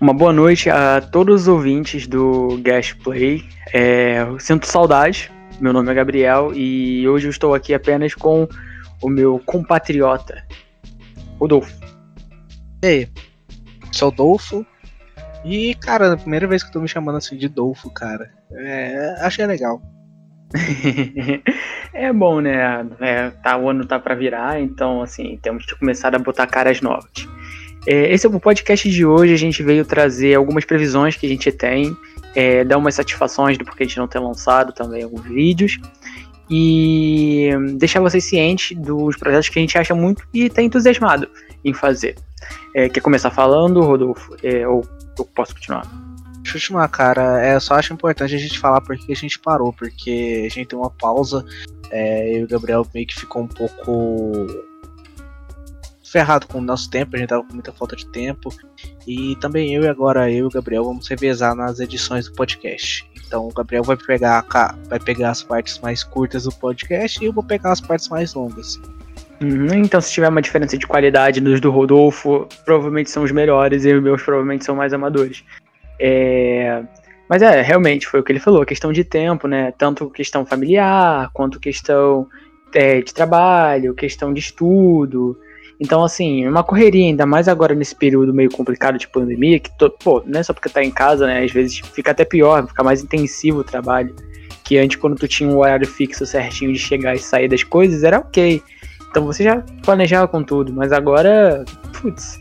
Uma 0.00 0.14
boa 0.14 0.32
noite 0.32 0.70
a 0.70 0.98
todos 0.98 1.42
os 1.42 1.48
ouvintes 1.48 2.06
do 2.06 2.58
Gas 2.62 2.94
Play. 2.94 3.44
É, 3.70 4.24
sinto 4.38 4.66
saudade. 4.66 5.30
Meu 5.60 5.74
nome 5.74 5.90
é 5.90 5.94
Gabriel 5.94 6.52
e 6.54 7.06
hoje 7.06 7.26
eu 7.26 7.30
estou 7.30 7.54
aqui 7.54 7.74
apenas 7.74 8.14
com 8.14 8.48
o 9.02 9.10
meu 9.10 9.38
compatriota, 9.44 10.42
Rodolfo. 11.38 11.70
E 12.82 12.86
aí, 12.86 13.08
sou 13.92 14.08
o 14.08 14.10
Dolfo. 14.10 14.64
E, 15.44 15.74
cara, 15.74 16.14
a 16.14 16.16
primeira 16.16 16.46
vez 16.46 16.62
que 16.62 16.70
eu 16.70 16.72
tô 16.72 16.80
me 16.80 16.88
chamando 16.88 17.18
assim 17.18 17.36
de 17.36 17.46
Dolfo, 17.46 17.90
cara. 17.90 18.30
É, 18.52 19.16
achei 19.20 19.44
legal. 19.44 19.82
é 21.92 22.10
bom, 22.10 22.40
né? 22.40 22.86
É, 23.00 23.28
tá, 23.42 23.58
o 23.58 23.68
ano 23.68 23.84
tá 23.84 23.98
para 23.98 24.14
virar, 24.14 24.58
então, 24.62 25.02
assim, 25.02 25.38
temos 25.42 25.66
que 25.66 25.78
começar 25.78 26.14
a 26.14 26.18
botar 26.18 26.46
caras 26.46 26.80
novas. 26.80 27.28
É, 27.86 28.12
esse 28.12 28.26
é 28.26 28.28
o 28.28 28.40
podcast 28.40 28.88
de 28.90 29.04
hoje. 29.04 29.32
A 29.32 29.38
gente 29.38 29.62
veio 29.62 29.84
trazer 29.84 30.34
algumas 30.34 30.64
previsões 30.64 31.16
que 31.16 31.26
a 31.26 31.28
gente 31.28 31.50
tem, 31.50 31.96
é, 32.34 32.64
dar 32.64 32.78
umas 32.78 32.94
satisfações 32.94 33.56
do 33.58 33.64
porquê 33.64 33.84
a 33.84 33.86
gente 33.86 33.98
não 33.98 34.06
ter 34.06 34.18
lançado 34.18 34.72
também 34.72 35.02
alguns 35.02 35.24
vídeos 35.24 35.78
e 36.48 37.50
deixar 37.76 38.00
vocês 38.00 38.24
cientes 38.24 38.76
dos 38.76 39.16
projetos 39.16 39.48
que 39.48 39.58
a 39.58 39.62
gente 39.62 39.78
acha 39.78 39.94
muito 39.94 40.26
e 40.34 40.46
está 40.46 40.60
entusiasmado 40.60 41.28
em 41.64 41.72
fazer. 41.72 42.16
É, 42.74 42.88
quer 42.88 43.00
começar 43.00 43.30
falando, 43.30 43.80
Rodolfo? 43.82 44.36
É, 44.42 44.66
ou 44.66 44.84
eu 45.18 45.24
posso 45.24 45.54
continuar? 45.54 45.86
Deixa 46.42 46.56
eu 46.56 46.60
continuar, 46.60 46.88
cara. 46.88 47.40
É, 47.40 47.58
só 47.60 47.74
acho 47.74 47.92
importante 47.92 48.34
a 48.34 48.38
gente 48.38 48.58
falar 48.58 48.80
porque 48.80 49.12
a 49.12 49.16
gente 49.16 49.38
parou, 49.38 49.72
porque 49.72 50.44
a 50.46 50.48
gente 50.52 50.66
tem 50.66 50.78
uma 50.78 50.90
pausa. 50.90 51.44
É, 51.90 52.34
eu 52.34 52.40
e 52.40 52.44
o 52.44 52.48
Gabriel 52.48 52.86
meio 52.92 53.06
que 53.06 53.18
ficou 53.18 53.42
um 53.42 53.48
pouco 53.48 54.46
ferrado 56.10 56.46
com 56.46 56.58
o 56.58 56.62
nosso 56.62 56.90
tempo, 56.90 57.14
a 57.14 57.18
gente 57.18 57.28
tava 57.28 57.44
com 57.44 57.54
muita 57.54 57.72
falta 57.72 57.94
de 57.94 58.06
tempo. 58.06 58.50
E 59.06 59.36
também 59.36 59.74
eu 59.74 59.82
e 59.82 59.88
agora 59.88 60.30
eu 60.30 60.38
e 60.38 60.42
o 60.42 60.50
Gabriel 60.50 60.84
vamos 60.84 61.08
revezar 61.08 61.54
nas 61.54 61.78
edições 61.78 62.28
do 62.28 62.34
podcast. 62.34 63.08
Então 63.26 63.46
o 63.46 63.52
Gabriel 63.52 63.84
vai 63.84 63.96
pegar, 63.96 64.44
vai 64.88 64.98
pegar 64.98 65.30
as 65.30 65.42
partes 65.42 65.78
mais 65.78 66.02
curtas 66.02 66.44
do 66.44 66.52
podcast 66.52 67.22
e 67.22 67.26
eu 67.26 67.32
vou 67.32 67.44
pegar 67.44 67.72
as 67.72 67.80
partes 67.80 68.08
mais 68.08 68.34
longas. 68.34 68.80
Uhum, 69.42 69.72
então, 69.72 70.00
se 70.00 70.12
tiver 70.12 70.28
uma 70.28 70.42
diferença 70.42 70.76
de 70.76 70.86
qualidade 70.86 71.40
nos 71.40 71.60
do 71.60 71.70
Rodolfo, 71.70 72.46
provavelmente 72.64 73.10
são 73.10 73.22
os 73.22 73.32
melhores 73.32 73.86
e 73.86 73.94
os 73.94 74.02
meus 74.02 74.22
provavelmente 74.22 74.64
são 74.64 74.76
mais 74.76 74.92
amadores. 74.92 75.42
É... 75.98 76.82
Mas 77.26 77.40
é, 77.40 77.62
realmente, 77.62 78.06
foi 78.06 78.20
o 78.20 78.22
que 78.22 78.32
ele 78.32 78.40
falou, 78.40 78.66
questão 78.66 78.92
de 78.92 79.04
tempo, 79.04 79.46
né? 79.46 79.72
Tanto 79.78 80.10
questão 80.10 80.44
familiar, 80.44 81.30
quanto 81.32 81.60
questão 81.60 82.28
é, 82.74 83.00
de 83.00 83.14
trabalho, 83.14 83.94
questão 83.94 84.34
de 84.34 84.40
estudo. 84.40 85.38
Então, 85.80 86.04
assim, 86.04 86.46
uma 86.46 86.62
correria, 86.62 87.06
ainda 87.06 87.24
mais 87.24 87.48
agora 87.48 87.74
nesse 87.74 87.96
período 87.96 88.34
meio 88.34 88.50
complicado 88.50 88.98
de 88.98 89.08
pandemia, 89.08 89.58
que, 89.58 89.70
to, 89.78 89.90
pô, 89.90 90.22
não 90.26 90.38
é 90.38 90.42
só 90.42 90.52
porque 90.52 90.68
tá 90.68 90.84
em 90.84 90.90
casa, 90.90 91.26
né? 91.26 91.42
Às 91.42 91.50
vezes 91.50 91.78
fica 91.78 92.10
até 92.10 92.22
pior, 92.22 92.66
fica 92.66 92.84
mais 92.84 93.02
intensivo 93.02 93.60
o 93.60 93.64
trabalho. 93.64 94.14
Que 94.62 94.76
antes, 94.76 94.98
quando 94.98 95.16
tu 95.16 95.26
tinha 95.26 95.48
um 95.48 95.58
horário 95.58 95.88
fixo 95.88 96.26
certinho 96.26 96.70
de 96.70 96.78
chegar 96.78 97.14
e 97.14 97.18
sair 97.18 97.48
das 97.48 97.64
coisas, 97.64 98.04
era 98.04 98.18
ok. 98.18 98.62
Então 99.10 99.24
você 99.24 99.42
já 99.42 99.64
planejava 99.82 100.28
com 100.28 100.42
tudo, 100.42 100.70
mas 100.70 100.92
agora, 100.92 101.64
putz. 101.98 102.38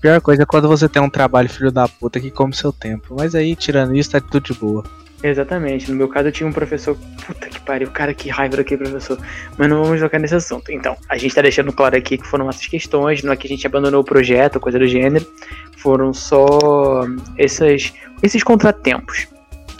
Pior 0.00 0.20
coisa 0.20 0.44
é 0.44 0.46
quando 0.46 0.68
você 0.68 0.88
tem 0.88 1.02
um 1.02 1.10
trabalho 1.10 1.50
filho 1.50 1.70
da 1.70 1.86
puta 1.86 2.18
que 2.18 2.30
come 2.30 2.54
seu 2.54 2.72
tempo. 2.72 3.14
Mas 3.18 3.34
aí, 3.34 3.54
tirando 3.54 3.94
isso, 3.94 4.10
tá 4.10 4.20
tudo 4.20 4.40
de 4.40 4.54
boa. 4.54 4.84
Exatamente. 5.22 5.90
No 5.90 5.96
meu 5.96 6.08
caso, 6.08 6.28
eu 6.28 6.32
tinha 6.32 6.48
um 6.48 6.52
professor. 6.52 6.96
Puta 7.26 7.48
que 7.48 7.60
pariu, 7.60 7.90
cara, 7.90 8.14
que 8.14 8.28
raiva 8.28 8.56
daquele 8.56 8.82
professor. 8.84 9.18
Mas 9.56 9.68
não 9.68 9.82
vamos 9.82 10.00
tocar 10.00 10.18
nesse 10.18 10.34
assunto. 10.34 10.70
Então, 10.70 10.96
a 11.08 11.16
gente 11.16 11.34
tá 11.34 11.42
deixando 11.42 11.72
claro 11.72 11.96
aqui 11.96 12.16
que 12.16 12.26
foram 12.26 12.48
essas 12.48 12.66
questões, 12.66 13.22
não 13.22 13.32
é 13.32 13.36
que 13.36 13.46
a 13.46 13.50
gente 13.50 13.66
abandonou 13.66 14.00
o 14.00 14.04
projeto, 14.04 14.60
coisa 14.60 14.78
do 14.78 14.86
gênero. 14.86 15.26
Foram 15.78 16.12
só 16.12 17.04
esses, 17.36 17.92
esses 18.22 18.42
contratempos. 18.42 19.26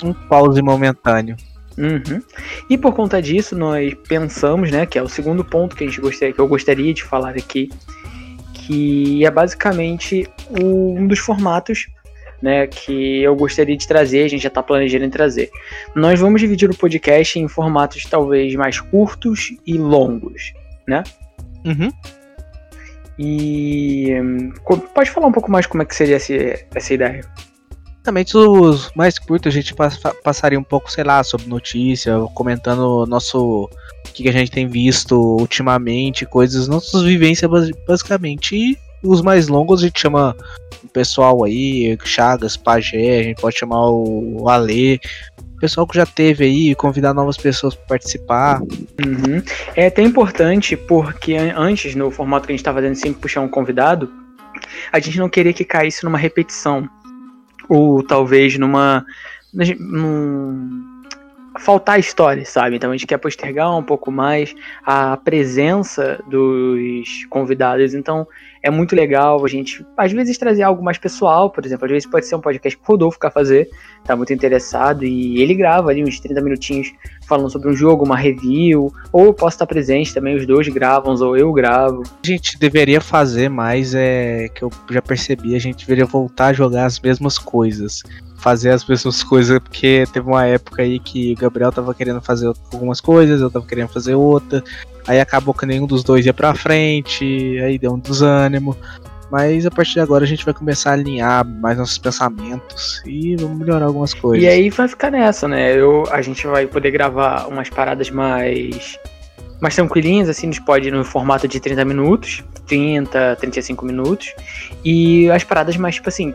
Um 0.02 0.12
pause 0.12 0.60
momentâneo. 0.62 1.36
Uhum. 1.76 2.20
E 2.68 2.76
por 2.76 2.92
conta 2.92 3.22
disso, 3.22 3.56
nós 3.56 3.94
pensamos, 4.08 4.70
né, 4.70 4.84
que 4.84 4.98
é 4.98 5.02
o 5.02 5.08
segundo 5.08 5.44
ponto 5.44 5.76
que 5.76 5.84
a 5.84 5.86
gente 5.86 6.00
gostaria, 6.00 6.34
que 6.34 6.40
eu 6.40 6.48
gostaria 6.48 6.92
de 6.92 7.04
falar 7.04 7.30
aqui, 7.30 7.70
que 8.52 9.24
é 9.24 9.30
basicamente 9.30 10.28
um 10.50 11.06
dos 11.06 11.20
formatos 11.20 11.86
né, 12.42 12.66
que 12.66 13.22
eu 13.22 13.34
gostaria 13.34 13.76
de 13.76 13.86
trazer, 13.86 14.24
a 14.24 14.28
gente 14.28 14.42
já 14.42 14.48
está 14.48 14.62
planejando 14.62 15.04
em 15.04 15.10
trazer. 15.10 15.50
Nós 15.94 16.20
vamos 16.20 16.40
dividir 16.40 16.70
o 16.70 16.76
podcast 16.76 17.38
em 17.38 17.48
formatos 17.48 18.04
talvez 18.04 18.54
mais 18.54 18.80
curtos 18.80 19.56
e 19.66 19.76
longos, 19.76 20.52
né? 20.86 21.02
Uhum. 21.64 21.90
E 23.18 24.12
pode 24.94 25.10
falar 25.10 25.26
um 25.26 25.32
pouco 25.32 25.50
mais 25.50 25.66
como 25.66 25.82
é 25.82 25.86
que 25.86 25.94
seria 25.94 26.16
essa, 26.16 26.34
essa 26.74 26.94
ideia? 26.94 27.20
Exatamente, 27.96 28.36
os 28.36 28.90
mais 28.94 29.18
curtos 29.18 29.52
a 29.52 29.54
gente 29.54 29.74
passaria 30.22 30.58
um 30.58 30.62
pouco, 30.62 30.90
sei 30.90 31.04
lá, 31.04 31.22
sobre 31.22 31.48
notícia, 31.48 32.18
comentando 32.34 33.04
nosso 33.06 33.68
o 34.08 34.12
que 34.14 34.28
a 34.28 34.32
gente 34.32 34.50
tem 34.50 34.66
visto 34.66 35.14
ultimamente, 35.14 36.24
coisas, 36.24 36.68
nossas 36.68 37.02
vivências 37.02 37.50
basicamente. 37.86 38.78
Os 39.02 39.22
mais 39.22 39.48
longos 39.48 39.82
a 39.82 39.86
gente 39.86 40.00
chama 40.00 40.36
o 40.82 40.88
pessoal 40.88 41.44
aí, 41.44 41.96
Chagas, 42.04 42.56
Pajé, 42.56 43.20
a 43.20 43.22
gente 43.22 43.40
pode 43.40 43.58
chamar 43.58 43.90
o 43.90 44.48
Ale, 44.48 45.00
o 45.56 45.60
pessoal 45.60 45.86
que 45.86 45.96
já 45.96 46.06
teve 46.06 46.44
aí, 46.44 46.74
convidar 46.74 47.12
novas 47.12 47.36
pessoas 47.36 47.74
para 47.74 47.86
participar. 47.86 48.60
Uhum. 48.60 49.42
É 49.74 49.86
até 49.86 50.02
importante 50.02 50.76
porque 50.76 51.34
antes, 51.36 51.94
no 51.94 52.10
formato 52.10 52.46
que 52.46 52.52
a 52.52 52.54
gente 52.54 52.60
estava 52.60 52.78
fazendo, 52.78 52.94
sempre 52.94 53.20
puxar 53.20 53.40
um 53.40 53.48
convidado, 53.48 54.08
a 54.92 54.98
gente 55.00 55.18
não 55.18 55.28
queria 55.28 55.52
que 55.52 55.64
caísse 55.64 56.04
numa 56.04 56.18
repetição. 56.18 56.88
Ou 57.68 58.02
talvez 58.02 58.56
numa. 58.58 59.04
num 59.78 60.97
faltar 61.58 61.98
história, 61.98 62.44
sabe? 62.44 62.76
Então 62.76 62.90
a 62.90 62.92
gente 62.92 63.06
quer 63.06 63.18
postergar 63.18 63.76
um 63.76 63.82
pouco 63.82 64.10
mais 64.10 64.54
a 64.84 65.16
presença 65.16 66.22
dos 66.28 67.26
convidados. 67.28 67.94
Então 67.94 68.26
é 68.62 68.70
muito 68.70 68.94
legal 68.94 69.44
a 69.44 69.48
gente, 69.48 69.84
às 69.96 70.12
vezes, 70.12 70.36
trazer 70.36 70.62
algo 70.62 70.82
mais 70.82 70.98
pessoal, 70.98 71.50
por 71.50 71.64
exemplo. 71.64 71.84
Às 71.86 71.90
vezes 71.90 72.10
pode 72.10 72.26
ser 72.26 72.34
um 72.34 72.40
podcast 72.40 72.76
que 72.76 72.82
o 72.82 72.86
Rodolfo 72.86 73.18
quer 73.18 73.32
fazer, 73.32 73.68
tá 74.04 74.16
muito 74.16 74.32
interessado, 74.32 75.04
e 75.04 75.40
ele 75.40 75.54
grava 75.54 75.90
ali 75.90 76.02
uns 76.02 76.18
30 76.20 76.40
minutinhos 76.40 76.92
falando 77.26 77.50
sobre 77.50 77.68
um 77.68 77.76
jogo, 77.76 78.04
uma 78.04 78.16
review, 78.16 78.92
ou 79.12 79.32
posso 79.32 79.56
estar 79.56 79.66
presente 79.66 80.12
também, 80.12 80.36
os 80.36 80.46
dois 80.46 80.68
gravam, 80.68 81.14
ou 81.14 81.36
eu 81.36 81.52
gravo. 81.52 82.02
A 82.22 82.26
gente 82.26 82.58
deveria 82.58 83.00
fazer 83.00 83.48
mais, 83.48 83.94
é 83.94 84.48
que 84.48 84.62
eu 84.62 84.70
já 84.90 85.02
percebi, 85.02 85.54
a 85.54 85.60
gente 85.60 85.86
deveria 85.86 86.06
voltar 86.06 86.46
a 86.46 86.52
jogar 86.52 86.86
as 86.86 86.98
mesmas 86.98 87.38
coisas 87.38 88.02
fazer 88.38 88.70
as 88.70 88.84
mesmas 88.84 89.22
coisas, 89.22 89.58
porque 89.58 90.04
teve 90.12 90.26
uma 90.26 90.46
época 90.46 90.82
aí 90.82 90.98
que 90.98 91.32
o 91.32 91.36
Gabriel 91.36 91.72
tava 91.72 91.92
querendo 91.92 92.20
fazer 92.20 92.50
algumas 92.72 93.00
coisas, 93.00 93.40
eu 93.40 93.50
tava 93.50 93.66
querendo 93.66 93.88
fazer 93.88 94.14
outra, 94.14 94.62
aí 95.06 95.20
acabou 95.20 95.52
que 95.52 95.66
nenhum 95.66 95.86
dos 95.86 96.02
dois 96.02 96.24
ia 96.24 96.32
pra 96.32 96.54
frente, 96.54 97.24
aí 97.60 97.78
deu 97.78 97.92
um 97.92 97.98
desânimo. 97.98 98.76
Mas 99.30 99.66
a 99.66 99.70
partir 99.70 99.94
de 99.94 100.00
agora 100.00 100.24
a 100.24 100.26
gente 100.26 100.44
vai 100.44 100.54
começar 100.54 100.90
a 100.90 100.92
alinhar 100.94 101.46
mais 101.46 101.76
nossos 101.76 101.98
pensamentos 101.98 103.02
e 103.04 103.36
vamos 103.36 103.58
melhorar 103.58 103.84
algumas 103.86 104.14
coisas. 104.14 104.42
E 104.42 104.48
aí 104.48 104.70
vai 104.70 104.88
ficar 104.88 105.10
nessa, 105.10 105.46
né? 105.46 105.78
Eu, 105.78 106.04
a 106.10 106.22
gente 106.22 106.46
vai 106.46 106.66
poder 106.66 106.90
gravar 106.90 107.46
umas 107.46 107.68
paradas 107.68 108.08
mais 108.08 108.98
mais 109.60 109.74
tranquilinhas, 109.74 110.28
assim, 110.28 110.48
a 110.48 110.52
gente 110.52 110.64
pode 110.64 110.88
ir 110.88 110.92
no 110.92 111.04
formato 111.04 111.48
de 111.48 111.58
30 111.58 111.84
minutos, 111.84 112.44
30, 112.66 113.36
35 113.40 113.84
minutos. 113.84 114.32
E 114.84 115.28
as 115.30 115.42
paradas 115.42 115.76
mais, 115.76 115.96
tipo 115.96 116.08
assim, 116.08 116.32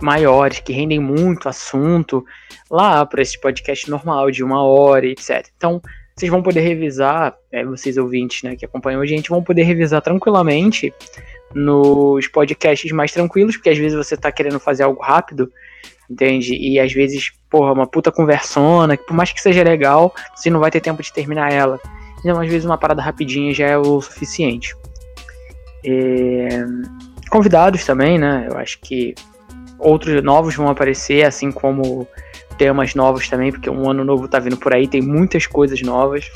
maiores, 0.00 0.60
que 0.60 0.72
rendem 0.72 0.98
muito 0.98 1.48
assunto, 1.48 2.24
lá 2.70 3.04
para 3.04 3.22
esse 3.22 3.40
podcast 3.40 3.90
normal 3.90 4.30
de 4.30 4.42
uma 4.42 4.62
hora, 4.64 5.06
etc. 5.06 5.46
Então, 5.56 5.80
vocês 6.16 6.30
vão 6.30 6.42
poder 6.42 6.60
revisar, 6.60 7.34
é, 7.50 7.64
vocês 7.64 7.96
ouvintes 7.96 8.42
né, 8.42 8.54
que 8.54 8.64
acompanham 8.64 9.00
a 9.00 9.06
gente, 9.06 9.30
vão 9.30 9.42
poder 9.42 9.62
revisar 9.62 10.02
tranquilamente 10.02 10.92
nos 11.54 12.28
podcasts 12.28 12.92
mais 12.92 13.12
tranquilos, 13.12 13.56
porque 13.56 13.70
às 13.70 13.78
vezes 13.78 13.96
você 13.96 14.14
está 14.14 14.30
querendo 14.30 14.60
fazer 14.60 14.82
algo 14.82 15.00
rápido, 15.00 15.50
entende? 16.08 16.54
E 16.54 16.78
às 16.78 16.92
vezes, 16.92 17.32
porra, 17.48 17.72
uma 17.72 17.86
puta 17.86 18.12
conversona, 18.12 18.96
que 18.96 19.06
por 19.06 19.14
mais 19.14 19.32
que 19.32 19.40
seja 19.40 19.62
legal, 19.62 20.14
você 20.34 20.50
não 20.50 20.60
vai 20.60 20.70
ter 20.70 20.80
tempo 20.80 21.02
de 21.02 21.12
terminar 21.12 21.52
ela. 21.52 21.80
Então, 22.20 22.38
às 22.38 22.48
vezes, 22.48 22.64
uma 22.64 22.76
parada 22.78 23.00
rapidinha 23.00 23.54
já 23.54 23.66
é 23.66 23.78
o 23.78 24.00
suficiente. 24.00 24.76
É... 25.84 26.48
Convidados 27.30 27.84
também, 27.84 28.18
né? 28.18 28.46
Eu 28.50 28.58
acho 28.58 28.78
que 28.80 29.14
outros 29.80 30.22
novos 30.22 30.54
vão 30.54 30.68
aparecer, 30.68 31.26
assim 31.26 31.50
como 31.50 32.06
temas 32.56 32.94
novos 32.94 33.28
também, 33.28 33.50
porque 33.50 33.70
um 33.70 33.90
ano 33.90 34.04
novo 34.04 34.28
tá 34.28 34.38
vindo 34.38 34.56
por 34.56 34.74
aí, 34.74 34.86
tem 34.86 35.00
muitas 35.00 35.46
coisas 35.46 35.80
novas 35.82 36.30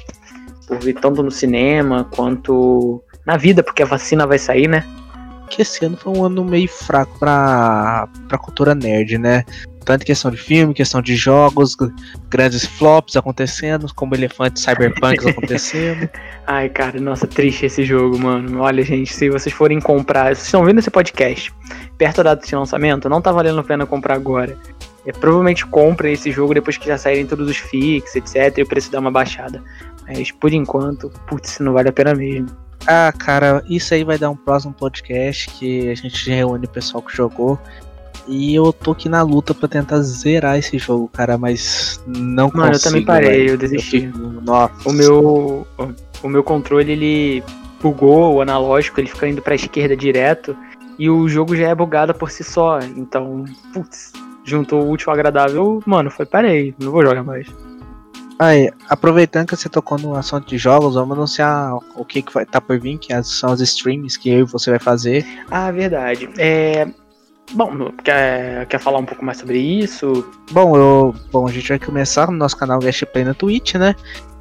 por 0.66 0.78
vir 0.78 0.94
tanto 0.94 1.22
no 1.22 1.30
cinema 1.30 2.08
quanto 2.14 3.02
na 3.26 3.36
vida, 3.36 3.62
porque 3.62 3.82
a 3.82 3.86
vacina 3.86 4.26
vai 4.26 4.38
sair, 4.38 4.66
né? 4.66 4.84
que 5.54 5.62
esse 5.62 5.84
ano 5.84 5.96
foi 5.96 6.16
um 6.16 6.24
ano 6.24 6.44
meio 6.44 6.68
fraco 6.68 7.18
pra, 7.18 8.08
pra 8.28 8.38
cultura 8.38 8.74
nerd, 8.74 9.18
né? 9.18 9.44
Tanto 9.84 10.04
questão 10.04 10.30
de 10.30 10.36
filme, 10.36 10.72
questão 10.72 11.02
de 11.02 11.14
jogos, 11.14 11.76
grandes 12.30 12.64
flops 12.64 13.16
acontecendo, 13.16 13.86
como 13.94 14.14
Elefante 14.14 14.58
Cyberpunk 14.60 15.28
acontecendo. 15.28 16.08
Ai, 16.46 16.68
cara, 16.68 16.98
nossa, 17.00 17.26
triste 17.26 17.66
esse 17.66 17.84
jogo, 17.84 18.18
mano. 18.18 18.60
Olha, 18.60 18.82
gente, 18.82 19.12
se 19.12 19.28
vocês 19.28 19.54
forem 19.54 19.80
comprar, 19.80 20.34
vocês 20.34 20.46
estão 20.46 20.64
vendo 20.64 20.78
esse 20.78 20.90
podcast 20.90 21.52
perto 21.98 22.22
da 22.22 22.34
data 22.34 22.46
de 22.46 22.56
lançamento, 22.56 23.08
não 23.08 23.20
tá 23.20 23.30
valendo 23.30 23.60
a 23.60 23.64
pena 23.64 23.86
comprar 23.86 24.14
agora. 24.14 24.56
É, 25.06 25.12
provavelmente 25.12 25.66
comprem 25.66 26.14
esse 26.14 26.30
jogo 26.30 26.54
depois 26.54 26.78
que 26.78 26.86
já 26.86 26.96
saírem 26.96 27.26
todos 27.26 27.48
os 27.48 27.58
fix, 27.58 28.16
etc, 28.16 28.56
e 28.56 28.62
o 28.62 28.66
preço 28.66 28.90
dá 28.90 28.98
uma 28.98 29.10
baixada. 29.10 29.62
Mas 30.06 30.30
por 30.30 30.52
enquanto, 30.52 31.10
putz, 31.26 31.58
não 31.58 31.74
vale 31.74 31.90
a 31.90 31.92
pena 31.92 32.14
mesmo. 32.14 32.48
Ah, 32.86 33.12
cara, 33.16 33.62
isso 33.68 33.94
aí 33.94 34.04
vai 34.04 34.18
dar 34.18 34.30
um 34.30 34.36
próximo 34.36 34.72
podcast 34.72 35.48
que 35.50 35.90
a 35.90 35.94
gente 35.94 36.30
reúne 36.30 36.66
o 36.66 36.68
pessoal 36.68 37.02
que 37.02 37.16
jogou 37.16 37.58
e 38.26 38.54
eu 38.54 38.72
tô 38.72 38.92
aqui 38.92 39.08
na 39.08 39.22
luta 39.22 39.54
pra 39.54 39.68
tentar 39.68 40.00
zerar 40.00 40.58
esse 40.58 40.78
jogo, 40.78 41.08
cara, 41.12 41.36
mas 41.36 42.02
não 42.06 42.50
Mano, 42.54 42.72
consigo. 42.72 42.76
eu 42.76 42.80
também 42.80 43.04
parei, 43.04 43.50
eu 43.50 43.58
desisti. 43.58 44.10
Eu 44.14 44.40
nossa. 44.42 44.88
O 44.88 44.92
meu, 44.92 45.66
o 46.22 46.28
meu 46.28 46.42
controle, 46.42 46.92
ele 46.92 47.42
bugou 47.80 48.34
o 48.34 48.40
analógico, 48.40 49.00
ele 49.00 49.08
fica 49.08 49.28
indo 49.28 49.42
pra 49.42 49.54
esquerda 49.54 49.96
direto, 49.96 50.56
e 50.98 51.10
o 51.10 51.28
jogo 51.28 51.56
já 51.56 51.68
é 51.68 51.74
bugado 51.74 52.14
por 52.14 52.30
si 52.30 52.42
só, 52.42 52.78
então, 52.96 53.44
putz, 53.72 54.12
juntou 54.44 54.82
o 54.82 54.90
útil 54.90 55.10
ao 55.10 55.14
agradável, 55.14 55.82
mano, 55.84 56.10
foi 56.10 56.24
parei, 56.24 56.74
não 56.78 56.90
vou 56.90 57.04
jogar 57.04 57.22
mais. 57.22 57.46
Aí, 58.38 58.70
aproveitando 58.88 59.46
que 59.46 59.56
você 59.56 59.68
tocou 59.68 59.98
no 59.98 60.16
assunto 60.16 60.48
de 60.48 60.58
jogos, 60.58 60.96
vamos 60.96 61.16
anunciar 61.16 61.76
o 61.94 62.04
que, 62.04 62.20
que 62.20 62.34
vai 62.34 62.42
estar 62.42 62.60
tá 62.60 62.66
por 62.66 62.78
vir, 62.78 62.98
que 62.98 63.22
são 63.22 63.52
as 63.52 63.60
streams 63.60 64.18
que 64.18 64.28
eu 64.28 64.40
e 64.40 64.44
você 64.44 64.70
vai 64.70 64.80
fazer. 64.80 65.24
Ah, 65.50 65.70
verdade. 65.70 66.28
É, 66.36 66.88
Bom, 67.52 67.92
quer, 68.02 68.66
quer 68.66 68.80
falar 68.80 68.98
um 68.98 69.04
pouco 69.04 69.24
mais 69.24 69.38
sobre 69.38 69.58
isso? 69.58 70.28
Bom, 70.50 70.76
eu, 70.76 71.14
bom, 71.30 71.46
a 71.46 71.52
gente 71.52 71.68
vai 71.68 71.78
começar 71.78 72.30
no 72.30 72.36
nosso 72.36 72.56
canal 72.56 72.80
Play 72.80 73.24
na 73.24 73.34
Twitch, 73.34 73.74
né? 73.74 73.94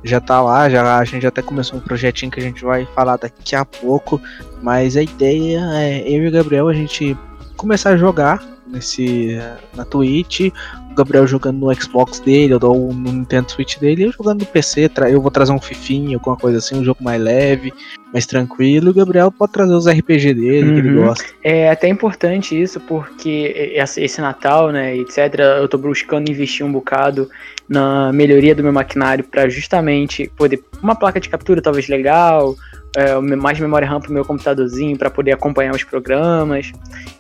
Já 0.04 0.20
tá 0.20 0.42
lá, 0.42 0.70
já, 0.70 0.98
a 0.98 1.06
gente 1.06 1.26
até 1.26 1.42
começou 1.42 1.80
um 1.80 1.82
projetinho 1.82 2.32
que 2.32 2.40
a 2.40 2.44
gente 2.44 2.64
vai 2.64 2.86
falar 2.88 3.18
daqui 3.18 3.56
a 3.56 3.64
pouco. 3.64 4.20
Mas 4.62 4.98
a 4.98 5.04
ideia 5.04 5.60
é 5.76 6.02
eu 6.08 6.24
e 6.24 6.28
o 6.28 6.32
Gabriel 6.32 6.68
a 6.68 6.74
gente 6.74 7.18
começar 7.56 7.92
a 7.92 7.98
jogar 7.98 8.44
nesse 8.68 9.38
na 9.76 9.86
Twitch, 9.86 10.52
o 10.92 10.96
Gabriel 10.96 11.28
jogando 11.28 11.60
no 11.60 11.74
Xbox 11.82 12.20
dele, 12.20 12.54
ou 12.56 12.94
no 12.94 13.12
Nintendo 13.12 13.52
Switch 13.52 13.78
dele, 13.78 14.06
eu 14.06 14.12
jogando 14.12 14.42
no 14.42 14.46
PC, 14.46 14.90
eu 15.10 15.22
vou 15.22 15.32
trazer 15.32 15.52
um 15.52 15.62
fifinho, 15.62 16.18
alguma 16.18 16.36
coisa 16.36 16.58
assim, 16.58 16.76
um 16.76 16.84
jogo 16.84 17.04
mais 17.04 17.22
leve, 17.22 17.74
mais 18.14 18.28
tranquilo, 18.28 18.92
o 18.92 18.94
Gabriel 18.94 19.32
pode 19.32 19.52
trazer 19.52 19.74
os 19.74 19.88
RPG 19.88 20.36
dele, 20.36 20.70
uhum. 20.70 20.74
que 20.74 20.80
ele 20.80 20.98
uhum. 20.98 21.06
gosta. 21.08 21.26
É 21.44 21.72
até 21.72 21.88
importante 21.88 22.60
isso, 22.62 22.80
porque 22.80 23.74
esse 23.98 24.22
Natal, 24.22 24.72
né, 24.72 24.96
etc, 24.96 25.40
eu 25.60 25.68
tô 25.68 25.80
buscando 25.80 26.30
investir 26.30 26.64
um 26.64 26.72
bocado 26.72 27.28
na 27.68 28.14
melhoria 28.14 28.54
do 28.54 28.62
meu 28.62 28.72
maquinário 28.72 29.24
para 29.24 29.50
justamente 29.50 30.32
poder 30.38 30.64
uma 30.82 30.96
placa 30.96 31.20
de 31.20 31.28
captura 31.28 31.60
talvez 31.60 31.88
legal, 31.88 32.56
é, 32.96 33.20
mais 33.20 33.60
memória 33.60 33.88
RAM 33.88 34.00
pro 34.00 34.14
meu 34.14 34.24
computadorzinho 34.24 34.96
para 34.96 35.10
poder 35.10 35.32
acompanhar 35.32 35.74
os 35.74 35.84
programas, 35.84 36.72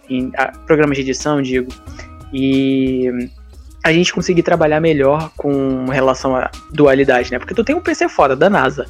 em, 0.07 0.31
a, 0.37 0.51
programas 0.67 0.97
de 0.97 1.01
edição, 1.01 1.41
digo. 1.41 1.69
E 2.31 3.09
a 3.83 3.91
gente 3.91 4.13
conseguir 4.13 4.43
trabalhar 4.43 4.79
melhor 4.79 5.31
com 5.35 5.85
relação 5.85 6.35
à 6.35 6.51
dualidade, 6.71 7.31
né? 7.31 7.39
Porque 7.39 7.53
tu 7.53 7.63
tem 7.63 7.75
um 7.75 7.81
PC 7.81 8.07
fora 8.07 8.35
da 8.35 8.49
NASA. 8.49 8.85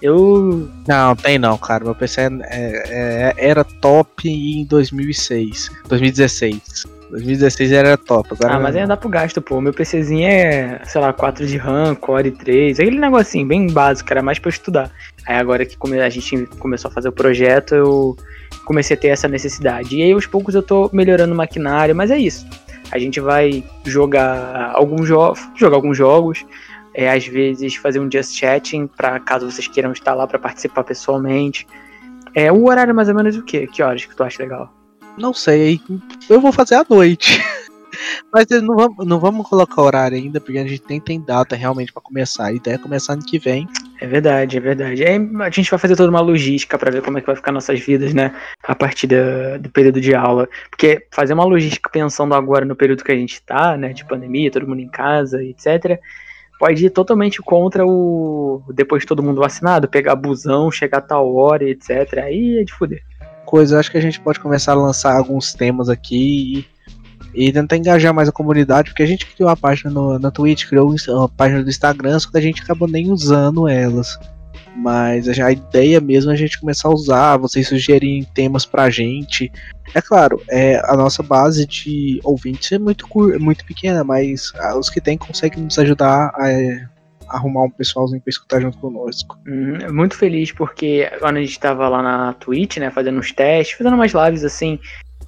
Eu. 0.00 0.68
Não, 0.86 1.16
tem 1.16 1.38
não, 1.38 1.58
cara. 1.58 1.84
Meu 1.84 1.94
PC 1.94 2.20
é, 2.20 2.28
é, 2.50 3.34
era 3.36 3.64
top 3.64 4.28
em 4.28 4.64
2006, 4.64 5.70
2016. 5.88 6.98
2016 7.10 7.72
era 7.72 7.96
top. 7.96 8.28
Agora 8.32 8.54
ah, 8.54 8.60
mas 8.60 8.76
ainda 8.76 8.88
dá 8.88 8.96
pro 8.96 9.08
gasto, 9.08 9.40
pô. 9.40 9.60
Meu 9.60 9.72
PCzinho 9.72 10.28
é, 10.28 10.80
sei 10.84 11.00
lá, 11.00 11.12
4 11.12 11.46
de 11.46 11.56
RAM, 11.56 11.94
Core 11.94 12.30
3. 12.30 12.78
Aquele 12.78 12.98
negocinho 12.98 13.46
bem 13.46 13.66
básico, 13.66 14.12
era 14.12 14.22
mais 14.22 14.38
pra 14.38 14.50
estudar. 14.50 14.90
Aí 15.26 15.36
agora 15.36 15.64
que 15.64 15.76
a 16.00 16.10
gente 16.10 16.46
começou 16.58 16.90
a 16.90 16.94
fazer 16.94 17.08
o 17.08 17.12
projeto, 17.12 17.74
eu 17.74 18.16
comecei 18.64 18.96
a 18.96 19.00
ter 19.00 19.08
essa 19.08 19.26
necessidade. 19.26 19.96
E 19.96 20.02
aí 20.02 20.12
aos 20.12 20.26
poucos 20.26 20.54
eu 20.54 20.62
tô 20.62 20.90
melhorando 20.92 21.32
o 21.32 21.36
maquinário, 21.36 21.94
mas 21.94 22.10
é 22.10 22.18
isso. 22.18 22.46
A 22.90 22.98
gente 22.98 23.20
vai 23.20 23.62
jogar 23.84 24.72
alguns 24.74 25.06
jogos, 25.06 25.40
jogar 25.54 25.76
alguns 25.76 25.96
jogos, 25.96 26.44
é, 26.94 27.10
às 27.10 27.26
vezes 27.26 27.76
fazer 27.76 28.00
um 28.00 28.10
just 28.10 28.34
chatting 28.34 28.86
para 28.86 29.18
caso 29.20 29.50
vocês 29.50 29.68
queiram 29.68 29.92
estar 29.92 30.14
lá 30.14 30.26
para 30.26 30.38
participar 30.38 30.84
pessoalmente. 30.84 31.66
É, 32.34 32.52
o 32.52 32.66
horário 32.66 32.90
é 32.90 32.94
mais 32.94 33.08
ou 33.08 33.14
menos 33.14 33.36
o 33.36 33.42
quê? 33.42 33.66
Que 33.66 33.82
horas 33.82 34.04
que 34.04 34.14
tu 34.14 34.22
acha 34.22 34.42
legal? 34.42 34.72
Não 35.16 35.34
sei, 35.34 35.80
eu 36.28 36.40
vou 36.40 36.52
fazer 36.52 36.76
à 36.76 36.86
noite. 36.88 37.42
Mas 38.32 38.46
não 38.62 38.76
vamos, 38.76 39.06
não 39.06 39.18
vamos 39.18 39.48
colocar 39.48 39.82
horário 39.82 40.16
ainda, 40.16 40.40
porque 40.40 40.58
a 40.58 40.66
gente 40.66 40.82
nem 40.88 41.00
tem 41.00 41.20
data 41.20 41.56
realmente 41.56 41.92
para 41.92 42.02
começar. 42.02 42.46
A 42.46 42.52
ideia 42.52 42.74
é 42.74 42.78
começar 42.78 43.14
ano 43.14 43.24
que 43.24 43.38
vem. 43.38 43.66
É 44.00 44.06
verdade, 44.06 44.56
é 44.56 44.60
verdade. 44.60 45.04
Aí 45.04 45.16
a 45.40 45.50
gente 45.50 45.70
vai 45.70 45.78
fazer 45.78 45.96
toda 45.96 46.10
uma 46.10 46.20
logística 46.20 46.78
para 46.78 46.90
ver 46.90 47.02
como 47.02 47.18
é 47.18 47.20
que 47.20 47.26
vai 47.26 47.36
ficar 47.36 47.50
nossas 47.50 47.80
vidas, 47.80 48.14
né? 48.14 48.34
A 48.62 48.74
partir 48.74 49.06
do, 49.06 49.58
do 49.60 49.70
período 49.70 50.00
de 50.00 50.14
aula. 50.14 50.48
Porque 50.70 51.06
fazer 51.10 51.32
uma 51.32 51.44
logística 51.44 51.90
pensando 51.90 52.34
agora 52.34 52.64
no 52.64 52.76
período 52.76 53.02
que 53.02 53.12
a 53.12 53.16
gente 53.16 53.42
tá, 53.42 53.76
né? 53.76 53.92
De 53.92 54.04
pandemia, 54.04 54.50
todo 54.50 54.68
mundo 54.68 54.80
em 54.80 54.88
casa, 54.88 55.42
etc. 55.42 55.98
Pode 56.58 56.86
ir 56.86 56.90
totalmente 56.90 57.40
contra 57.40 57.86
o. 57.86 58.62
Depois 58.74 59.02
de 59.02 59.06
todo 59.06 59.22
mundo 59.22 59.40
vacinado, 59.40 59.88
pegar 59.88 60.16
busão, 60.16 60.70
chegar 60.70 60.98
a 60.98 61.02
tal 61.02 61.34
hora, 61.36 61.68
etc. 61.68 62.18
Aí 62.24 62.58
é 62.58 62.64
de 62.64 62.72
fuder 62.72 63.02
coisa, 63.48 63.80
acho 63.80 63.90
que 63.90 63.96
a 63.96 64.02
gente 64.02 64.20
pode 64.20 64.38
começar 64.38 64.72
a 64.72 64.74
lançar 64.74 65.16
alguns 65.16 65.54
temas 65.54 65.88
aqui 65.88 66.66
e, 67.34 67.46
e 67.46 67.50
tentar 67.50 67.78
engajar 67.78 68.12
mais 68.12 68.28
a 68.28 68.32
comunidade, 68.32 68.90
porque 68.90 69.02
a 69.02 69.06
gente 69.06 69.24
criou 69.24 69.48
a 69.48 69.56
página 69.56 69.90
no, 69.90 70.18
na 70.18 70.30
Twitch, 70.30 70.66
criou 70.68 70.94
a 71.24 71.28
página 71.30 71.62
do 71.62 71.70
Instagram, 71.70 72.18
só 72.18 72.30
que 72.30 72.36
a 72.36 72.42
gente 72.42 72.62
acabou 72.62 72.86
nem 72.86 73.10
usando 73.10 73.66
elas. 73.66 74.18
Mas 74.78 75.28
a 75.28 75.50
ideia 75.50 76.00
mesmo 76.00 76.30
é 76.30 76.34
a 76.34 76.36
gente 76.36 76.60
começar 76.60 76.88
a 76.88 76.92
usar, 76.92 77.36
vocês 77.36 77.66
sugerirem 77.66 78.22
temas 78.32 78.64
pra 78.64 78.88
gente. 78.88 79.50
É 79.92 80.00
claro, 80.00 80.40
é, 80.48 80.80
a 80.84 80.96
nossa 80.96 81.20
base 81.20 81.66
de 81.66 82.20
ouvintes 82.22 82.70
é 82.70 82.78
muito, 82.78 83.06
muito 83.40 83.64
pequena, 83.64 84.04
mas 84.04 84.52
os 84.78 84.88
que 84.88 85.00
tem 85.00 85.18
conseguem 85.18 85.64
nos 85.64 85.78
ajudar 85.80 86.32
a 86.34 87.36
arrumar 87.36 87.64
um 87.64 87.70
pessoalzinho 87.70 88.20
pra 88.20 88.30
escutar 88.30 88.60
junto 88.60 88.78
conosco. 88.78 89.36
Uhum, 89.46 89.92
muito 89.92 90.16
feliz 90.16 90.52
porque 90.52 91.10
quando 91.18 91.38
a 91.38 91.40
gente 91.40 91.58
tava 91.58 91.88
lá 91.88 92.00
na 92.00 92.32
Twitch, 92.34 92.76
né, 92.76 92.90
fazendo 92.90 93.18
uns 93.18 93.32
testes, 93.32 93.76
fazendo 93.76 93.94
umas 93.94 94.12
lives 94.12 94.44
assim, 94.44 94.78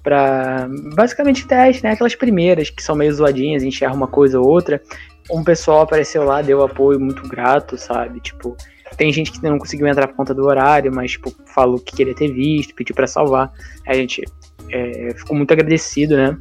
pra 0.03 0.69
basicamente 0.95 1.47
testes, 1.47 1.83
né, 1.83 1.91
aquelas 1.91 2.15
primeiras 2.15 2.71
que 2.71 2.83
são 2.83 2.95
meio 2.95 3.13
zoadinhas, 3.13 3.63
a 3.63 3.65
gente 3.65 3.85
erra 3.85 3.95
uma 3.95 4.07
coisa 4.07 4.39
ou 4.39 4.49
outra, 4.49 4.81
um 5.29 5.43
pessoal 5.43 5.81
apareceu 5.81 6.23
lá, 6.23 6.41
deu 6.41 6.63
apoio 6.63 7.01
muito 7.01 7.27
grato, 7.29 7.77
sabe, 7.77 8.21
tipo... 8.21 8.57
Tem 8.97 9.13
gente 9.13 9.33
que 9.33 9.43
não 9.43 9.59
conseguiu 9.59 9.87
entrar 9.87 10.09
por 10.09 10.17
conta 10.17 10.35
do 10.35 10.45
horário, 10.45 10.93
mas 10.95 11.13
tipo, 11.13 11.33
falou 11.47 11.79
que 11.79 11.97
queria 11.97 12.15
ter 12.15 12.33
visto, 12.33 12.75
pediu 12.75 12.95
para 12.95 13.07
salvar. 13.07 13.53
A 13.87 13.95
gente 13.95 14.25
é, 14.71 15.15
ficou 15.17 15.37
muito 15.37 15.53
agradecido, 15.53 16.17
né? 16.17 16.37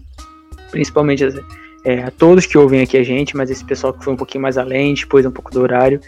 Principalmente 0.72 1.24
é, 1.86 2.03
a 2.03 2.12
todos 2.12 2.46
que 2.46 2.58
ouvem 2.58 2.82
aqui 2.82 2.98
a 2.98 3.03
gente, 3.03 3.36
mas 3.36 3.50
esse 3.50 3.63
pessoal 3.63 3.94
que 3.94 4.03
foi 4.03 4.13
um 4.13 4.18
pouquinho 4.18 4.41
mais 4.41 4.58
além, 4.58 4.94
depois 4.94 5.25
um 5.25 5.32
pouco 5.32 5.51
do 5.51 5.62
horário, 5.62 6.00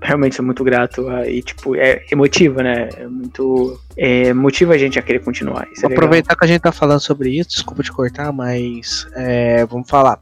realmente 0.00 0.36
sou 0.36 0.44
muito 0.44 0.62
grato 0.62 1.06
e 1.26 1.42
tipo 1.42 1.74
é 1.74 2.04
emotiva, 2.10 2.62
né? 2.62 2.88
É 2.96 3.06
muito 3.06 3.80
é, 3.96 4.32
motiva 4.32 4.74
a 4.74 4.78
gente 4.78 4.98
a 4.98 5.02
querer 5.02 5.20
continuar. 5.20 5.66
É 5.82 5.86
aproveitar 5.86 6.36
que 6.36 6.44
a 6.44 6.48
gente 6.48 6.60
tá 6.60 6.72
falando 6.72 7.00
sobre 7.00 7.30
isso, 7.30 7.50
desculpa 7.50 7.82
te 7.82 7.92
cortar, 7.92 8.32
mas 8.32 9.06
é, 9.14 9.64
vamos 9.66 9.88
falar. 9.88 10.20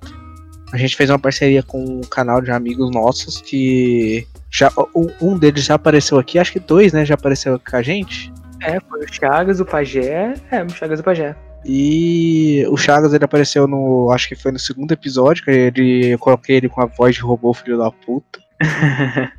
A 0.73 0.77
gente 0.77 0.97
fez 0.97 1.11
uma 1.11 1.19
parceria 1.19 1.63
com 1.63 1.83
um 1.83 2.01
canal 2.01 2.41
de 2.41 2.51
amigos 2.51 2.91
nossos 2.91 3.41
que 3.41 4.27
já 4.57 4.73
um 5.21 5.39
deles 5.39 5.65
já 5.65 5.75
apareceu 5.75 6.19
aqui, 6.19 6.39
acho 6.39 6.53
que 6.53 6.59
dois, 6.59 6.91
né? 6.91 7.05
Já 7.05 7.15
apareceu 7.15 7.61
com 7.61 7.77
a 7.77 7.83
gente. 7.83 8.33
É, 8.63 8.81
foi 8.81 9.05
o 9.05 9.13
Chagas, 9.13 9.61
o 9.61 9.67
Pajé. 9.67 10.33
É, 10.51 10.63
o 10.63 10.71
Chagas 10.71 10.99
e 10.99 11.03
o 11.03 11.05
Pajé. 11.05 11.37
E 11.67 12.67
o 12.71 12.77
Chagas 12.77 13.13
ele 13.13 13.25
apareceu 13.25 13.67
no. 13.67 14.11
Acho 14.11 14.29
que 14.29 14.35
foi 14.35 14.53
no 14.53 14.59
segundo 14.59 14.91
episódio, 14.93 15.45
que 15.45 15.51
ele, 15.51 16.15
eu 16.15 16.19
coloquei 16.19 16.57
ele 16.57 16.71
com 16.71 16.81
a 16.81 16.87
voz 16.87 17.15
de 17.15 17.21
robô 17.21 17.53
filho 17.53 17.77
da 17.77 17.91
puta. 17.91 18.41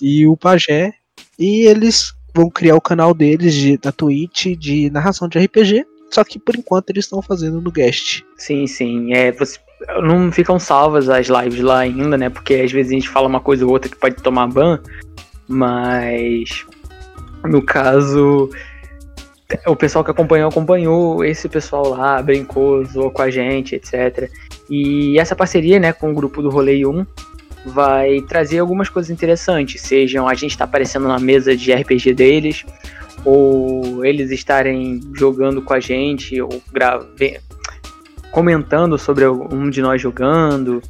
e 0.00 0.24
o 0.24 0.36
Pajé. 0.36 0.92
E 1.36 1.66
eles 1.66 2.12
vão 2.32 2.48
criar 2.48 2.76
o 2.76 2.80
canal 2.80 3.12
deles 3.12 3.52
de, 3.52 3.76
da 3.76 3.90
Twitch 3.90 4.56
de 4.56 4.88
narração 4.90 5.28
de 5.28 5.40
RPG. 5.40 5.84
Só 6.10 6.24
que 6.24 6.38
por 6.38 6.56
enquanto 6.56 6.90
eles 6.90 7.04
estão 7.04 7.20
fazendo 7.20 7.60
no 7.60 7.70
guest. 7.70 8.22
Sim, 8.36 8.66
sim. 8.66 9.12
É, 9.12 9.32
você, 9.32 9.58
não 10.02 10.32
ficam 10.32 10.58
salvas 10.58 11.08
as 11.08 11.28
lives 11.28 11.60
lá 11.60 11.80
ainda, 11.80 12.16
né? 12.16 12.28
Porque 12.28 12.54
às 12.54 12.72
vezes 12.72 12.92
a 12.92 12.94
gente 12.94 13.08
fala 13.08 13.28
uma 13.28 13.40
coisa 13.40 13.64
ou 13.64 13.72
outra 13.72 13.90
que 13.90 13.96
pode 13.96 14.16
tomar 14.16 14.46
ban. 14.48 14.80
Mas 15.46 16.66
no 17.44 17.62
caso, 17.62 18.50
o 19.66 19.76
pessoal 19.76 20.04
que 20.04 20.10
acompanhou, 20.10 20.48
acompanhou 20.48 21.24
esse 21.24 21.48
pessoal 21.48 21.88
lá, 21.88 22.20
brincou, 22.22 22.84
zoou 22.84 23.10
com 23.10 23.22
a 23.22 23.30
gente, 23.30 23.74
etc. 23.74 24.30
E 24.68 25.18
essa 25.18 25.34
parceria, 25.34 25.78
né, 25.78 25.92
com 25.92 26.10
o 26.10 26.14
grupo 26.14 26.42
do 26.42 26.50
Rolê 26.50 26.84
1 26.84 27.06
vai 27.66 28.20
trazer 28.22 28.58
algumas 28.58 28.88
coisas 28.88 29.10
interessantes, 29.10 29.80
sejam 29.80 30.28
a 30.28 30.34
gente 30.34 30.56
tá 30.56 30.64
aparecendo 30.64 31.08
na 31.08 31.18
mesa 31.18 31.56
de 31.56 31.72
RPG 31.72 32.14
deles, 32.14 32.64
ou 33.30 34.02
eles 34.06 34.30
estarem 34.30 35.02
jogando 35.12 35.60
com 35.60 35.74
a 35.74 35.80
gente, 35.80 36.40
ou 36.40 36.48
comentando 38.32 38.96
sobre 38.96 39.26
um 39.26 39.68
de 39.68 39.82
nós 39.82 40.00
jogando, 40.00 40.80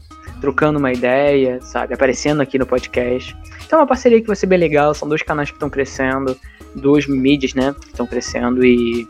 trocando 0.40 0.78
uma 0.78 0.92
ideia, 0.92 1.60
sabe? 1.60 1.94
Aparecendo 1.94 2.40
aqui 2.40 2.56
no 2.56 2.64
podcast. 2.64 3.36
Então 3.66 3.80
é 3.80 3.82
uma 3.82 3.88
parceria 3.88 4.20
que 4.20 4.26
vai 4.28 4.36
ser 4.36 4.46
bem 4.46 4.58
legal, 4.58 4.94
são 4.94 5.08
dois 5.08 5.20
canais 5.20 5.50
que 5.50 5.56
estão 5.56 5.68
crescendo, 5.68 6.36
duas 6.76 7.08
mídias, 7.08 7.54
né, 7.54 7.74
que 7.80 7.88
estão 7.88 8.06
crescendo 8.06 8.64
e 8.64 9.08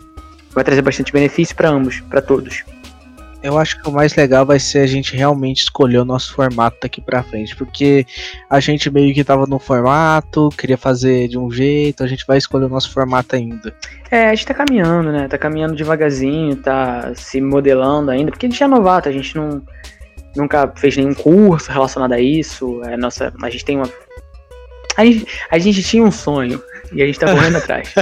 vai 0.53 0.65
trazer 0.65 0.81
bastante 0.81 1.13
benefício 1.13 1.55
para 1.55 1.69
ambos, 1.69 2.01
para 2.01 2.23
todos. 2.23 2.65
Eu 3.43 3.57
acho 3.57 3.81
que 3.81 3.89
o 3.89 3.93
mais 3.93 4.15
legal 4.15 4.45
vai 4.45 4.59
ser 4.59 4.81
a 4.81 4.87
gente 4.87 5.17
realmente 5.17 5.63
escolher 5.63 5.99
o 5.99 6.05
nosso 6.05 6.35
formato 6.35 6.77
daqui 6.83 7.01
pra 7.01 7.23
frente, 7.23 7.55
porque 7.55 8.05
a 8.51 8.59
gente 8.59 8.91
meio 8.91 9.15
que 9.15 9.23
tava 9.23 9.47
no 9.47 9.59
formato, 9.59 10.49
queria 10.51 10.77
fazer 10.77 11.29
de 11.29 11.39
um 11.39 11.51
jeito, 11.51 12.03
a 12.03 12.07
gente 12.07 12.27
vai 12.27 12.39
escolher 12.39 12.65
o 12.65 12.69
nosso 12.69 12.93
formato 12.93 13.37
ainda. 13.37 13.73
É, 14.11 14.29
a 14.29 14.35
gente 14.35 14.47
tá 14.47 14.55
caminhando, 14.55 15.13
né? 15.13 15.29
Tá 15.29 15.39
caminhando 15.39 15.77
devagarzinho, 15.77 16.57
tá 16.57 17.13
se 17.15 17.41
modelando 17.41 18.11
ainda, 18.11 18.33
porque 18.33 18.47
a 18.47 18.49
gente 18.49 18.63
é 18.63 18.67
novato, 18.67 19.09
a 19.09 19.13
gente 19.13 19.37
não 19.37 19.63
nunca 20.37 20.73
fez 20.77 20.97
nenhum 20.97 21.15
curso 21.15 21.71
relacionado 21.71 22.13
a 22.13 22.21
isso. 22.21 22.83
É, 22.85 22.97
nossa, 22.97 23.33
a 23.43 23.51
gente 23.51 23.65
tem 23.65 23.77
uma. 23.77 23.91
A 24.97 25.05
gente, 25.05 25.27
a 25.51 25.59
gente 25.59 25.83
tinha 25.83 26.03
um 26.03 26.11
sonho 26.11 26.63
e 26.93 27.03
a 27.03 27.07
gente 27.07 27.19
tá 27.19 27.33
correndo 27.33 27.57
atrás. 27.59 27.95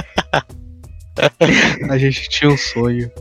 a 1.89 1.97
gente 1.97 2.29
tinha 2.29 2.49
um 2.49 2.57
sonho. 2.57 3.11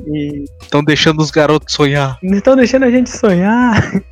Estão 0.61 0.83
deixando 0.83 1.21
os 1.21 1.31
garotos 1.31 1.75
sonhar. 1.75 2.19
Estão 2.23 2.57
deixando 2.57 2.85
a 2.85 2.91
gente 2.91 3.11
sonhar. 3.11 3.93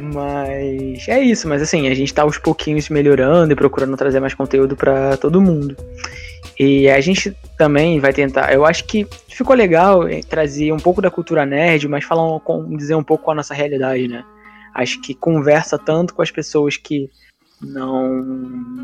Mas 0.00 1.06
é 1.06 1.20
isso, 1.20 1.46
mas 1.46 1.62
assim, 1.62 1.86
a 1.86 1.94
gente 1.94 2.12
tá 2.12 2.22
aos 2.22 2.36
pouquinhos 2.36 2.88
melhorando 2.88 3.52
e 3.52 3.56
procurando 3.56 3.96
trazer 3.96 4.18
mais 4.18 4.34
conteúdo 4.34 4.74
para 4.74 5.16
todo 5.16 5.40
mundo. 5.40 5.76
E 6.58 6.88
a 6.88 7.00
gente 7.00 7.36
também 7.56 8.00
vai 8.00 8.12
tentar. 8.12 8.52
Eu 8.52 8.64
acho 8.66 8.84
que 8.84 9.06
ficou 9.28 9.54
legal 9.54 10.00
trazer 10.28 10.72
um 10.72 10.78
pouco 10.78 11.00
da 11.00 11.10
cultura 11.10 11.46
nerd, 11.46 11.86
mas 11.86 12.04
falar 12.04 12.36
um, 12.36 12.76
dizer 12.76 12.96
um 12.96 13.02
pouco 13.04 13.24
com 13.24 13.30
a 13.30 13.34
nossa 13.34 13.54
realidade, 13.54 14.08
né? 14.08 14.24
Acho 14.74 15.00
que 15.00 15.14
conversa 15.14 15.78
tanto 15.78 16.14
com 16.14 16.22
as 16.22 16.30
pessoas 16.30 16.76
que 16.76 17.08
não 17.62 18.22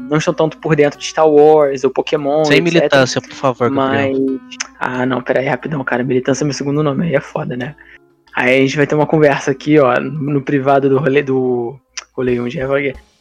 não 0.08 0.16
estão 0.16 0.32
tanto 0.32 0.56
por 0.58 0.74
dentro 0.74 0.98
de 0.98 1.06
Star 1.06 1.28
Wars 1.28 1.84
ou 1.84 1.90
Pokémon. 1.90 2.44
Sem 2.44 2.58
etc. 2.58 2.72
militância, 2.72 3.20
por 3.20 3.32
favor, 3.32 3.70
Mas. 3.70 4.16
Gabriel. 4.16 4.40
Ah, 4.78 5.04
não, 5.04 5.20
peraí, 5.20 5.46
rapidão, 5.46 5.82
cara. 5.84 6.02
Militância 6.02 6.44
é 6.44 6.46
meu 6.46 6.54
segundo 6.54 6.82
nome, 6.82 7.06
aí 7.06 7.14
é 7.14 7.20
foda, 7.20 7.56
né? 7.56 7.74
Aí 8.34 8.56
a 8.56 8.60
gente 8.60 8.76
vai 8.76 8.86
ter 8.86 8.94
uma 8.94 9.06
conversa 9.06 9.50
aqui, 9.50 9.78
ó, 9.78 9.98
no 10.00 10.40
privado 10.40 10.88
do 10.88 10.98
rolê 10.98 11.22
do. 11.22 11.78
Rolê 12.12 12.40
onde 12.40 12.58
é, 12.58 12.66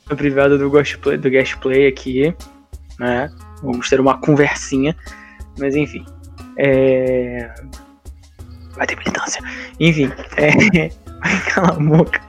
no 0.10 0.16
privado 0.16 0.58
do 0.58 0.70
guest 0.70 0.98
play, 0.98 1.18
do 1.18 1.30
guest 1.30 1.58
play 1.58 1.88
aqui, 1.88 2.34
né? 3.00 3.30
Vamos 3.62 3.90
ter 3.90 4.00
uma 4.00 4.18
conversinha. 4.20 4.96
Mas 5.60 5.76
enfim. 5.76 6.06
É... 6.58 7.52
Vai 8.76 8.88
ter 8.88 8.96
militância. 8.96 9.42
Enfim, 9.80 10.12
é. 10.38 10.90
Cala 11.52 11.70
a 11.70 11.74
boca. 11.74 12.22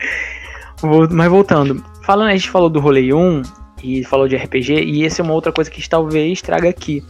Mas 1.11 1.31
voltando. 1.31 1.85
Falando, 2.09 2.31
a 2.31 2.33
gente 2.33 2.49
falou 2.49 2.71
do 2.71 2.81
rolê 2.81 3.12
1 3.12 3.43
e 3.85 4.03
falou 4.03 4.27
de 4.27 4.35
RPG, 4.35 4.83
e 4.83 5.05
essa 5.05 5.21
é 5.21 5.23
uma 5.23 5.35
outra 5.35 5.53
coisa 5.53 5.71
que 5.71 5.87
talvez 5.87 6.41
traga 6.41 6.67
aqui. 6.67 7.05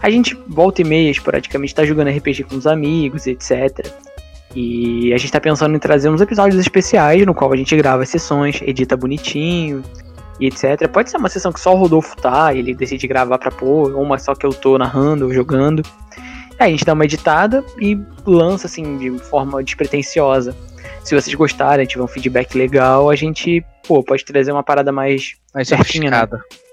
A 0.00 0.08
gente 0.08 0.34
volta 0.48 0.80
e 0.80 0.86
meia, 0.86 1.10
esporadicamente, 1.10 1.74
tá 1.74 1.84
jogando 1.84 2.08
RPG 2.08 2.44
com 2.44 2.56
os 2.56 2.66
amigos, 2.66 3.26
etc. 3.26 3.92
E 4.56 5.12
a 5.12 5.18
gente 5.18 5.30
tá 5.30 5.38
pensando 5.38 5.76
em 5.76 5.78
trazer 5.78 6.08
uns 6.08 6.22
episódios 6.22 6.58
especiais 6.58 7.26
no 7.26 7.34
qual 7.34 7.52
a 7.52 7.56
gente 7.58 7.76
grava 7.76 8.06
sessões, 8.06 8.62
edita 8.62 8.96
bonitinho 8.96 9.82
e 10.40 10.46
etc. 10.46 10.88
Pode 10.90 11.10
ser 11.10 11.18
uma 11.18 11.28
sessão 11.28 11.52
que 11.52 11.60
só 11.60 11.74
o 11.74 11.76
Rodolfo 11.76 12.16
tá, 12.16 12.54
ele 12.54 12.74
decide 12.74 13.06
gravar 13.06 13.36
pra 13.36 13.50
pôr, 13.50 13.94
ou 13.94 14.02
uma 14.02 14.16
só 14.18 14.34
que 14.34 14.46
eu 14.46 14.54
tô 14.54 14.78
narrando 14.78 15.26
ou 15.26 15.34
jogando. 15.34 15.82
Aí 16.58 16.68
a 16.68 16.70
gente 16.70 16.86
dá 16.86 16.94
uma 16.94 17.04
editada 17.04 17.62
e 17.82 18.00
lança 18.24 18.66
assim 18.66 18.96
de 18.96 19.10
forma 19.18 19.62
despretensiosa. 19.62 20.56
Se 21.08 21.14
vocês 21.14 21.34
gostarem, 21.34 21.86
tiver 21.86 22.04
um 22.04 22.06
feedback 22.06 22.54
legal, 22.54 23.08
a 23.08 23.16
gente, 23.16 23.64
pô, 23.86 24.04
pode 24.04 24.26
trazer 24.26 24.52
uma 24.52 24.62
parada 24.62 24.92
mais, 24.92 25.36
mais 25.54 25.66
certinha, 25.66 26.10
né? 26.10 26.28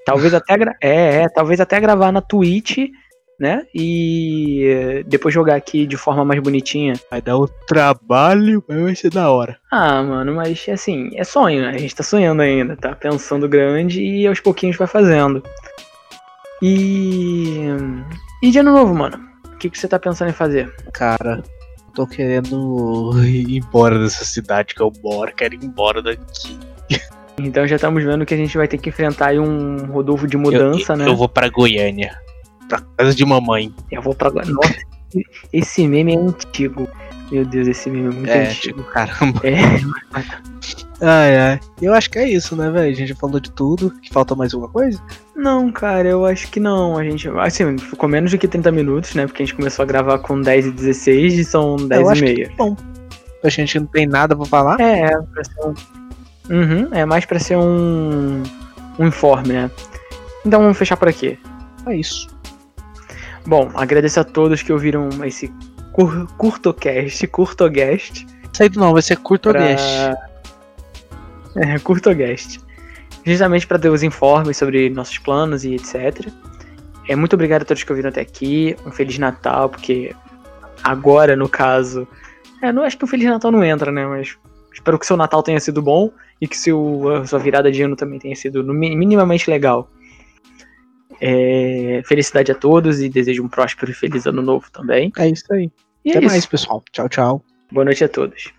Talvez 0.05 0.33
até 0.33 0.55
é, 0.83 1.21
é, 1.21 1.29
talvez 1.29 1.61
até 1.61 1.79
gravar 1.79 2.11
na 2.11 2.19
Twitch, 2.19 2.79
né? 3.39 3.65
E 3.73 5.05
depois 5.07 5.33
jogar 5.33 5.55
aqui 5.55 5.87
de 5.87 5.95
forma 5.95 6.25
mais 6.25 6.41
bonitinha. 6.41 6.95
Vai 7.09 7.21
dar 7.21 7.37
o 7.37 7.47
trabalho, 7.47 8.61
mas 8.67 8.77
vai 8.77 8.95
ser 8.97 9.09
da 9.09 9.31
hora. 9.31 9.57
Ah, 9.71 10.03
mano, 10.03 10.35
mas 10.35 10.67
assim, 10.67 11.11
é 11.15 11.23
sonho, 11.23 11.61
né? 11.61 11.69
A 11.69 11.77
gente 11.77 11.95
tá 11.95 12.03
sonhando 12.03 12.41
ainda, 12.41 12.75
tá 12.75 12.93
pensando 12.93 13.47
grande 13.47 14.03
e 14.03 14.27
aos 14.27 14.41
pouquinhos 14.41 14.75
vai 14.75 14.85
fazendo. 14.87 15.41
E. 16.61 17.69
E 18.43 18.51
de 18.51 18.59
ano 18.59 18.73
novo, 18.73 18.93
mano. 18.93 19.17
O 19.45 19.57
que, 19.57 19.69
que 19.69 19.79
você 19.79 19.87
tá 19.87 19.97
pensando 19.97 20.29
em 20.29 20.33
fazer? 20.33 20.69
Cara, 20.91 21.41
tô 21.95 22.05
querendo 22.05 23.13
ir 23.23 23.57
embora 23.57 23.97
dessa 23.97 24.25
cidade 24.25 24.75
que 24.75 24.81
eu 24.81 24.91
moro, 25.01 25.33
quero 25.33 25.55
ir 25.55 25.63
embora 25.63 26.01
daqui. 26.01 26.59
Então 27.37 27.67
já 27.67 27.75
estamos 27.75 28.03
vendo 28.03 28.25
que 28.25 28.33
a 28.33 28.37
gente 28.37 28.55
vai 28.57 28.67
ter 28.67 28.77
que 28.77 28.89
enfrentar 28.89 29.27
aí 29.27 29.39
um 29.39 29.85
Rodolfo 29.87 30.27
de 30.27 30.37
mudança, 30.37 30.93
eu, 30.93 30.97
né? 30.97 31.07
Eu 31.07 31.15
vou 31.15 31.27
pra 31.27 31.49
Goiânia. 31.49 32.17
Pra 32.69 32.81
casa 32.97 33.13
de 33.13 33.25
mamãe. 33.25 33.73
Eu 33.91 34.01
vou 34.01 34.13
pra 34.15 34.29
Goiânia. 34.29 34.53
Nossa, 34.53 34.75
esse 35.51 35.87
meme 35.87 36.15
é 36.15 36.17
antigo. 36.17 36.87
Meu 37.31 37.45
Deus, 37.45 37.67
esse 37.67 37.89
meme 37.89 38.07
é 38.07 38.15
muito 38.15 38.29
é, 38.29 38.47
antigo. 38.47 38.79
Tipo, 38.79 38.91
caramba. 38.91 39.41
É. 39.43 39.55
ai, 41.01 41.37
ai. 41.37 41.59
Eu 41.81 41.93
acho 41.93 42.09
que 42.09 42.19
é 42.19 42.29
isso, 42.29 42.55
né, 42.55 42.69
velho? 42.69 42.91
A 42.91 42.95
gente 42.95 43.13
falou 43.13 43.39
de 43.39 43.51
tudo. 43.51 43.91
Que 44.01 44.11
falta 44.11 44.35
mais 44.35 44.53
alguma 44.53 44.71
coisa? 44.71 45.01
Não, 45.35 45.71
cara, 45.71 46.07
eu 46.07 46.25
acho 46.25 46.49
que 46.49 46.59
não. 46.59 46.97
A 46.97 47.03
gente. 47.03 47.27
Assim, 47.29 47.77
ficou 47.77 48.07
menos 48.07 48.31
do 48.31 48.37
que 48.37 48.47
30 48.47 48.71
minutos, 48.71 49.13
né? 49.15 49.25
Porque 49.25 49.43
a 49.43 49.45
gente 49.45 49.55
começou 49.55 49.83
a 49.83 49.85
gravar 49.85 50.19
com 50.19 50.39
10 50.39 50.67
e 50.67 50.71
16 50.71 51.33
e 51.33 51.43
são 51.43 51.75
10 51.75 52.01
eu 52.01 52.15
e 52.15 52.21
meia. 52.21 52.49
Que 52.49 52.55
bom. 52.55 52.75
A 53.43 53.49
gente 53.49 53.79
não 53.79 53.87
tem 53.87 54.07
nada 54.07 54.35
pra 54.35 54.45
falar? 54.45 54.79
É, 54.79 55.09
pra 55.21 55.43
ser 55.43 55.61
um. 55.65 55.73
Uhum, 56.49 56.87
é 56.91 57.05
mais 57.05 57.25
pra 57.25 57.39
ser 57.39 57.57
um. 57.57 58.43
Um 58.97 59.07
informe, 59.07 59.53
né? 59.53 59.69
Então 60.45 60.61
vamos 60.61 60.77
fechar 60.77 60.95
por 60.95 61.07
aqui. 61.07 61.37
É 61.85 61.95
isso. 61.95 62.27
Bom, 63.45 63.69
agradeço 63.75 64.19
a 64.19 64.23
todos 64.23 64.63
que 64.63 64.73
ouviram 64.73 65.09
esse 65.23 65.51
cur 65.91 66.27
curtocast, 66.37 67.27
curtogast. 67.27 68.25
Sei 68.53 68.69
não, 68.75 68.93
vai 68.93 69.01
ser 69.01 69.17
curtogast. 69.17 69.85
Pra... 69.85 70.34
É, 71.55 71.79
curtogast. 71.79 72.59
Justamente 73.25 73.65
para 73.65 73.79
ter 73.79 73.89
os 73.89 74.03
informes 74.03 74.57
sobre 74.57 74.89
nossos 74.89 75.17
planos 75.17 75.63
e 75.63 75.75
etc. 75.75 76.27
É, 77.07 77.15
muito 77.15 77.33
obrigado 77.33 77.63
a 77.63 77.65
todos 77.65 77.83
que 77.83 77.91
ouviram 77.91 78.09
até 78.09 78.21
aqui. 78.21 78.75
Um 78.85 78.91
Feliz 78.91 79.17
Natal, 79.17 79.69
porque 79.69 80.13
agora, 80.83 81.35
no 81.35 81.49
caso. 81.49 82.07
É, 82.61 82.71
não 82.71 82.83
acho 82.83 82.97
que 82.97 83.03
o 83.03 83.07
Feliz 83.07 83.25
Natal 83.25 83.51
não 83.51 83.63
entra, 83.63 83.91
né? 83.91 84.05
Mas 84.05 84.37
espero 84.73 84.99
que 84.99 85.05
seu 85.05 85.17
Natal 85.17 85.41
tenha 85.41 85.59
sido 85.59 85.81
bom 85.81 86.11
e 86.41 86.47
que 86.47 86.57
seu, 86.57 87.09
a 87.15 87.25
sua 87.25 87.39
virada 87.39 87.71
de 87.71 87.81
ano 87.81 87.95
também 87.95 88.19
tenha 88.19 88.35
sido 88.35 88.63
minimamente 88.63 89.49
legal. 89.49 89.89
É, 91.21 92.01
felicidade 92.05 92.51
a 92.51 92.55
todos 92.55 92.99
e 92.99 93.07
desejo 93.07 93.43
um 93.43 93.47
próspero 93.47 93.91
e 93.91 93.93
feliz 93.93 94.25
ano 94.25 94.41
novo 94.41 94.69
também. 94.71 95.11
É 95.17 95.29
isso 95.29 95.45
aí. 95.51 95.71
E 96.03 96.09
é 96.09 96.17
Até 96.17 96.25
é 96.25 96.27
mais, 96.27 96.39
isso. 96.39 96.49
pessoal. 96.49 96.83
Tchau, 96.91 97.07
tchau. 97.07 97.45
Boa 97.71 97.85
noite 97.85 98.03
a 98.03 98.09
todos. 98.09 98.51